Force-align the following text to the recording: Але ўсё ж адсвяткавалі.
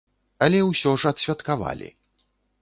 Але 0.45 0.61
ўсё 0.69 0.93
ж 1.03 1.11
адсвяткавалі. 1.11 1.91